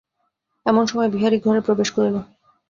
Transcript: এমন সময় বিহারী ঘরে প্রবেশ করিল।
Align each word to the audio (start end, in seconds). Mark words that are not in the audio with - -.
এমন 0.65 0.83
সময় 0.85 1.09
বিহারী 1.09 1.37
ঘরে 1.39 1.59
প্রবেশ 1.61 1.89
করিল। 1.91 2.15